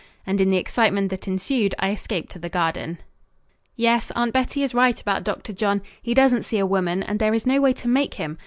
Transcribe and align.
And 0.25 0.41
in 0.41 0.49
the 0.49 0.57
excitement 0.57 1.11
that 1.11 1.27
ensued 1.27 1.75
I 1.77 1.91
escaped 1.91 2.31
to 2.31 2.39
the 2.39 2.49
garden. 2.49 2.97
Yes, 3.75 4.11
Aunt 4.15 4.33
Bettie 4.33 4.63
is 4.63 4.73
right 4.73 4.99
about 4.99 5.23
Dr. 5.23 5.53
John; 5.53 5.83
he 6.01 6.15
doesn't 6.15 6.41
see 6.41 6.57
a 6.57 6.65
woman, 6.65 7.03
and 7.03 7.19
there 7.19 7.35
is 7.35 7.45
no 7.45 7.61
way 7.61 7.73
to 7.73 7.87
make 7.87 8.15
him. 8.15 8.39